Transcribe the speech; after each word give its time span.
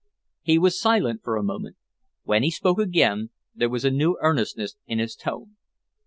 He 0.41 0.57
was 0.57 0.81
silent 0.81 1.21
for 1.23 1.37
a 1.37 1.43
moment. 1.43 1.77
When 2.23 2.41
he 2.41 2.49
spoke 2.49 2.79
again 2.79 3.29
there 3.53 3.69
was 3.69 3.85
a 3.85 3.91
new 3.91 4.17
earnestness 4.19 4.75
in 4.87 4.97
his 4.97 5.15
tone. 5.15 5.57